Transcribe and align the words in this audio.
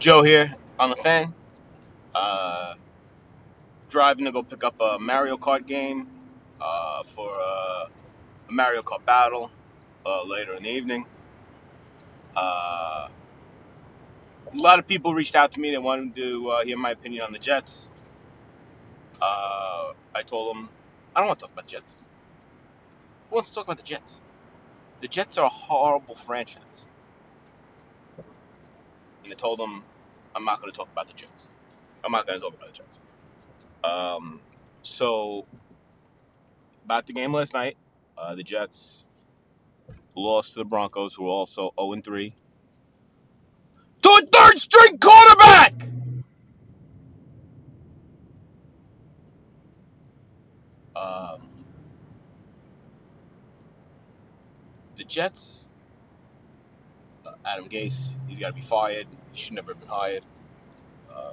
Joe 0.00 0.22
here 0.22 0.56
on 0.78 0.88
the 0.88 0.96
fan. 0.96 1.34
Uh, 2.14 2.74
driving 3.90 4.24
to 4.24 4.32
go 4.32 4.42
pick 4.42 4.64
up 4.64 4.80
a 4.80 4.98
Mario 4.98 5.36
Kart 5.36 5.66
game 5.66 6.08
uh, 6.58 7.02
for 7.02 7.30
uh, 7.30 7.84
a 8.48 8.52
Mario 8.52 8.80
Kart 8.80 9.04
battle 9.04 9.50
uh, 10.06 10.24
later 10.24 10.54
in 10.54 10.62
the 10.62 10.70
evening. 10.70 11.04
Uh, 12.34 13.08
a 14.52 14.56
lot 14.56 14.78
of 14.78 14.86
people 14.86 15.12
reached 15.12 15.36
out 15.36 15.52
to 15.52 15.60
me. 15.60 15.70
They 15.70 15.78
wanted 15.78 16.16
to 16.16 16.48
uh, 16.48 16.64
hear 16.64 16.78
my 16.78 16.92
opinion 16.92 17.24
on 17.24 17.32
the 17.32 17.38
Jets. 17.38 17.90
I 19.20 20.22
told 20.22 20.56
them 20.56 20.68
I 21.14 21.20
don't 21.20 21.28
want 21.28 21.38
to 21.40 21.44
talk 21.44 21.52
about 21.52 21.66
the 21.66 21.72
Jets. 21.72 22.04
Who 23.28 23.34
wants 23.34 23.50
to 23.50 23.54
talk 23.56 23.64
about 23.64 23.76
the 23.76 23.82
Jets? 23.82 24.20
The 25.00 25.08
Jets 25.08 25.36
are 25.38 25.44
a 25.46 25.50
horrible 25.50 26.14
franchise. 26.14 26.86
And 29.24 29.32
I 29.32 29.36
told 29.36 29.58
them 29.58 29.84
I'm 30.34 30.44
not 30.44 30.60
going 30.60 30.72
to 30.72 30.76
talk 30.76 30.88
about 30.92 31.08
the 31.08 31.14
Jets. 31.14 31.48
I'm 32.04 32.12
not 32.12 32.26
going 32.26 32.38
to 32.38 32.44
talk 32.44 32.54
about 32.54 32.68
the 32.68 32.74
Jets. 32.74 33.00
Um, 33.82 34.40
so, 34.82 35.46
about 36.84 37.06
the 37.06 37.12
game 37.12 37.32
last 37.32 37.54
night, 37.54 37.76
uh, 38.16 38.34
the 38.34 38.42
Jets 38.42 39.04
lost 40.14 40.54
to 40.54 40.60
the 40.60 40.64
Broncos, 40.64 41.14
who 41.14 41.24
were 41.24 41.30
also 41.30 41.72
0 41.78 42.00
3. 42.02 42.34
To 44.02 44.08
a 44.08 44.26
third 44.26 44.58
string 44.58 44.98
quarterback! 44.98 45.74
Um, 50.96 51.48
the 54.96 55.04
Jets, 55.04 55.66
uh, 57.26 57.32
Adam 57.44 57.68
Gase, 57.68 58.16
he's 58.28 58.38
got 58.38 58.48
to 58.48 58.52
be 58.52 58.60
fired. 58.60 59.06
He 59.32 59.40
should 59.40 59.54
never 59.54 59.72
have 59.72 59.80
been 59.80 59.88
hired. 59.88 60.24
Uh, 61.14 61.32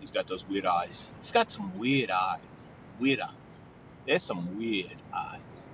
he's 0.00 0.10
got 0.10 0.26
those 0.26 0.46
weird 0.46 0.66
eyes. 0.66 1.10
He's 1.20 1.32
got 1.32 1.50
some 1.50 1.78
weird 1.78 2.10
eyes. 2.10 2.40
Weird 2.98 3.20
eyes. 3.20 3.60
There's 4.06 4.22
some 4.22 4.58
weird 4.58 4.96
eyes. 5.12 5.68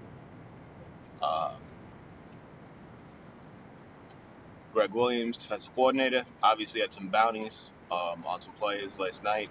Uh, 1.20 1.52
Gregg 4.72 4.92
Williams, 4.92 5.36
defensive 5.36 5.74
coordinator, 5.74 6.24
obviously 6.42 6.80
had 6.80 6.92
some 6.92 7.08
bounties 7.08 7.70
um, 7.91 8.25
on 8.27 8.41
some 8.41 8.52
players 8.54 8.98
last 8.98 9.22
night. 9.22 9.50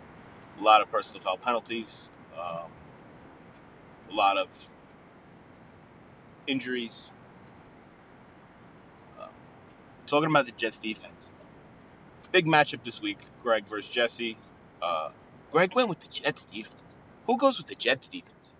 A 0.59 0.63
lot 0.63 0.81
of 0.81 0.91
personal 0.91 1.21
foul 1.21 1.37
penalties. 1.37 2.11
Um, 2.37 2.69
a 4.11 4.15
lot 4.15 4.37
of 4.37 4.69
injuries. 6.47 7.09
Um, 9.21 9.29
talking 10.07 10.29
about 10.29 10.47
the 10.47 10.51
Jets 10.53 10.79
defense. 10.79 11.31
Big 12.31 12.45
matchup 12.45 12.83
this 12.83 13.01
week, 13.01 13.17
Greg 13.43 13.65
versus 13.65 13.89
Jesse. 13.91 14.37
Uh, 14.81 15.09
Greg 15.51 15.75
went 15.75 15.89
with 15.89 15.99
the 15.99 16.07
Jets 16.07 16.45
defense. 16.45 16.97
Who 17.25 17.37
goes 17.37 17.57
with 17.57 17.67
the 17.67 17.75
Jets 17.75 18.07
defense? 18.07 18.53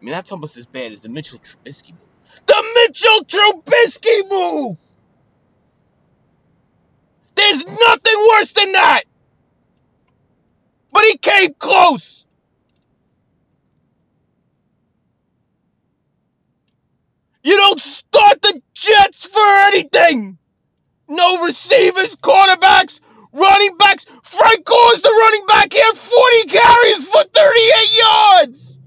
I 0.00 0.04
mean, 0.04 0.12
that's 0.12 0.32
almost 0.32 0.56
as 0.56 0.66
bad 0.66 0.90
as 0.90 1.02
the 1.02 1.08
Mitchell 1.08 1.38
Trubisky 1.38 1.92
move. 1.92 2.08
The 2.46 2.64
Mitchell 2.74 3.24
Trubisky 3.24 4.30
move! 4.30 4.76
There's 7.36 7.66
nothing 7.66 8.26
worse 8.30 8.52
than 8.52 8.72
that! 8.72 9.02
But 10.92 11.04
he 11.04 11.16
came 11.18 11.54
close! 11.54 12.24
You 17.44 17.56
don't 17.56 17.80
start 17.80 18.42
the 18.42 18.60
Jets 18.74 19.26
for 19.26 19.40
anything! 19.68 20.38
No 21.08 21.44
receivers, 21.44 22.16
quarterbacks, 22.16 23.00
running 23.32 23.76
backs. 23.78 24.06
Frank 24.22 24.64
Gore 24.64 24.94
is 24.94 25.02
the 25.02 25.08
running 25.10 25.46
back. 25.46 25.72
He 25.72 25.80
had 25.80 25.96
40 25.96 26.48
carries 26.48 27.08
for 27.08 27.22
38 27.24 27.98
yards! 27.98 28.78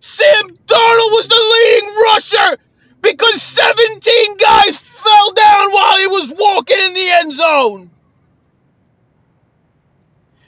Sam 0.00 0.48
Darnold 0.66 1.12
was 1.12 1.28
the 1.28 1.36
leading 1.54 1.94
rusher 2.04 2.62
because 3.02 3.42
17 3.42 4.36
guys 4.36 4.78
fell 4.78 5.32
down 5.32 5.72
while 5.72 5.98
he 5.98 6.06
was 6.08 6.34
walking 6.36 6.78
in 6.80 6.94
the 6.94 7.10
end 7.10 7.34
zone. 7.34 7.90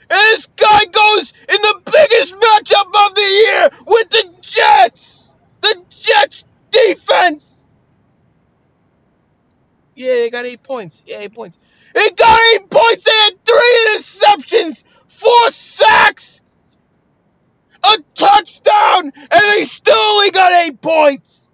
And 0.09 0.19
this 0.19 0.47
guy 0.55 0.85
goes 0.85 1.33
in 1.49 1.61
the 1.61 1.81
biggest 1.85 2.35
matchup 2.35 3.07
of 3.07 3.15
the 3.15 3.43
year 3.45 3.69
with 3.87 4.09
the 4.09 4.33
Jets. 4.41 5.35
The 5.61 5.83
Jets 5.89 6.45
defense. 6.71 7.55
Yeah, 9.95 10.14
they 10.25 10.31
got 10.31 10.45
eight 10.45 10.63
points. 10.63 11.03
Yeah, 11.05 11.19
eight 11.19 11.35
points. 11.35 11.59
They 11.93 12.09
got 12.09 12.39
eight 12.55 12.67
points. 12.67 13.03
They 13.03 13.11
had 13.11 13.45
three 13.45 13.85
interceptions, 13.89 14.83
four 15.07 15.51
sacks, 15.51 16.41
a 17.83 17.97
touchdown, 18.15 19.11
and 19.15 19.41
they 19.53 19.61
still 19.61 19.95
only 19.95 20.31
got 20.31 20.51
eight 20.51 20.81
points. 20.81 21.51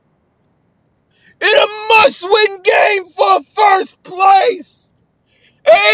In 1.41 1.49
a 1.49 1.67
must-win 1.89 2.61
game 2.63 3.09
for 3.09 3.43
first 3.43 4.01
place. 4.03 4.87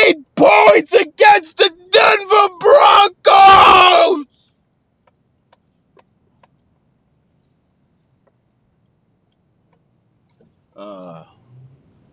Eight 0.06 0.36
points 0.36 0.94
against 0.94 1.58
the 1.58 1.72
Denver 1.90 2.50
Broncos! 2.60 4.26
Uh, 10.76 11.24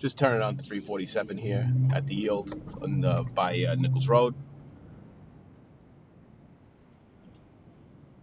just 0.04 0.18
turning 0.18 0.42
on 0.42 0.54
the 0.54 0.62
347 0.62 1.38
here 1.38 1.66
at 1.94 2.06
the 2.06 2.14
yield 2.14 2.54
on 2.82 3.00
the, 3.00 3.24
by 3.34 3.64
uh, 3.64 3.74
Nichols 3.74 4.06
Road. 4.06 4.34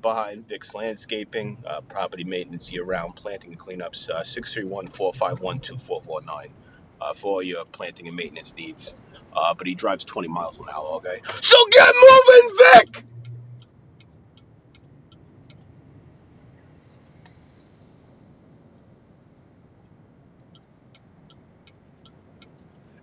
Behind 0.03 0.47
Vic's 0.47 0.75
Landscaping, 0.75 1.63
uh, 1.65 1.81
property 1.81 2.23
maintenance 2.23 2.71
year 2.71 2.83
round, 2.83 3.15
planting 3.15 3.53
and 3.53 3.59
cleanups, 3.59 4.11
uh, 4.11 4.23
631 4.23 4.89
451 4.89 5.59
2449 5.61 6.53
uh, 7.01 7.13
for 7.15 7.31
all 7.31 7.41
your 7.41 7.65
planting 7.65 8.07
and 8.07 8.15
maintenance 8.15 8.55
needs. 8.55 8.93
Uh, 9.35 9.55
but 9.55 9.65
he 9.65 9.73
drives 9.73 10.03
20 10.03 10.27
miles 10.27 10.59
an 10.59 10.67
hour, 10.71 10.85
okay? 10.97 11.19
So 11.39 11.57
get 11.71 11.91
moving, 11.95 12.57
Vic! 12.75 13.05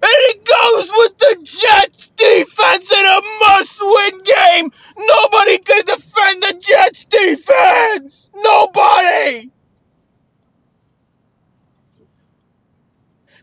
And 0.03 0.11
he 0.29 0.35
goes 0.39 0.93
with 0.97 1.19
the 1.19 1.37
Jets 1.43 2.09
defense 2.17 2.93
in 2.93 3.07
a 3.07 3.21
must-win 3.41 4.23
game. 4.25 4.71
Nobody 4.97 5.59
can 5.59 5.85
defend 5.87 6.43
the 6.43 6.55
Jets 6.61 7.05
defense. 7.07 8.31
Nobody. 8.37 9.51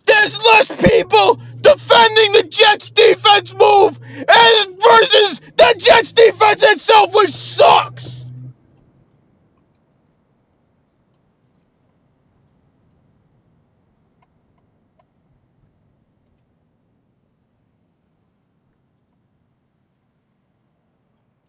There's 0.06 0.38
less 0.46 0.76
people 0.76 1.36
defending 1.62 2.32
the 2.34 2.48
Jets 2.50 2.90
defense 2.92 3.54
move 3.56 4.00
as 4.30 4.66
versus 4.66 5.40
the 5.40 5.76
Jets 5.78 6.14
defense 6.14 6.64
itself, 6.64 7.16
which 7.16 7.32
sucks. 7.32 8.26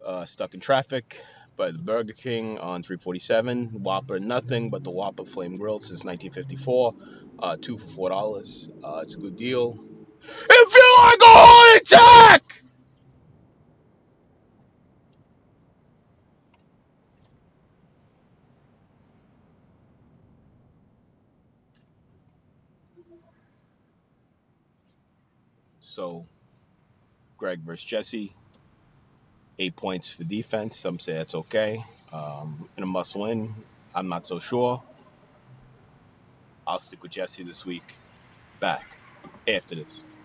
Uh, 0.05 0.25
stuck 0.25 0.53
in 0.53 0.59
traffic 0.61 1.21
by 1.57 1.71
the 1.71 1.79
Burger 1.79 2.13
King 2.13 2.59
on 2.59 2.83
347. 2.83 3.83
Whopper, 3.83 4.19
nothing 4.19 4.69
but 4.69 4.83
the 4.83 4.91
Whopper 4.91 5.25
Flame 5.25 5.55
Grill 5.55 5.81
since 5.81 6.05
1954. 6.05 6.95
Uh, 7.39 7.57
two 7.59 7.77
for 7.77 7.87
four 7.87 8.09
dollars. 8.09 8.69
Uh, 8.83 8.99
it's 9.03 9.15
a 9.15 9.17
good 9.17 9.35
deal. 9.35 9.77
If 10.49 10.75
you 10.75 10.97
like 10.99 11.19
a 11.21 11.25
heart 11.25 11.81
attack. 11.81 12.63
So, 25.79 26.27
Greg 27.37 27.61
versus 27.61 27.83
Jesse. 27.83 28.35
Eight 29.59 29.75
points 29.75 30.09
for 30.13 30.23
defense. 30.23 30.77
Some 30.77 30.99
say 30.99 31.13
that's 31.13 31.35
okay. 31.35 31.83
Um, 32.11 32.69
in 32.77 32.83
a 32.83 32.87
must 32.87 33.15
win, 33.15 33.55
I'm 33.95 34.09
not 34.09 34.27
so 34.27 34.39
sure. 34.39 34.83
I'll 36.67 36.79
stick 36.79 37.03
with 37.03 37.11
Jesse 37.13 37.43
this 37.43 37.65
week. 37.65 37.83
Back 38.59 38.85
after 39.47 39.75
this. 39.75 40.16